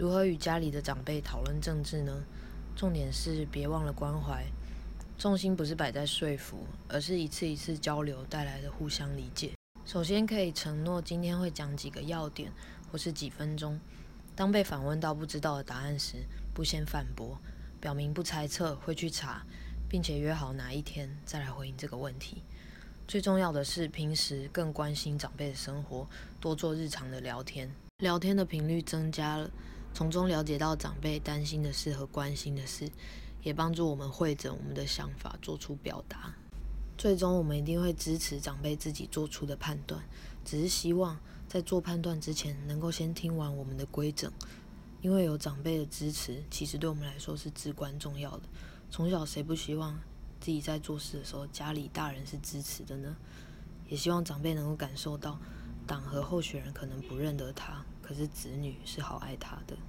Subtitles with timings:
[0.00, 2.24] 如何与家里的长辈讨论政治呢？
[2.74, 4.42] 重点是别忘了关怀，
[5.18, 9.52] 重心不是摆在说服，而是一次一次交流带来的互相理解。
[9.84, 12.50] 首先可以承诺今天会讲几个要点，
[12.90, 13.78] 或是几分钟。
[14.34, 16.24] 当被反问到不知道的答案时，
[16.54, 17.38] 不先反驳，
[17.78, 19.44] 表明不猜测，会去查，
[19.86, 22.42] 并且约好哪一天再来回应这个问题。
[23.06, 26.08] 最重要的是，平时更关心长辈的生活，
[26.40, 29.50] 多做日常的聊天，聊天的频率增加了，
[29.92, 32.90] 从中了解到长辈担心的事和关心的事，
[33.42, 36.34] 也帮助我们会诊我们的想法，做出表达。
[36.96, 40.02] 最终，我们一定会支持长辈自己做出的判断，
[40.44, 41.18] 只是希望
[41.48, 44.30] 在做判断之前，能够先听完我们的规整，
[45.00, 48.42] 因为有长辈的支持，其实对我们来说是至关重要的。
[48.90, 49.98] 从小谁不希望
[50.40, 53.16] 自己在做事的时候，家里大人是支持的呢？
[53.88, 55.38] 也希望长辈能够感受到，
[55.86, 59.76] 党和候选人可能不认得他，可是子女是好爱他的。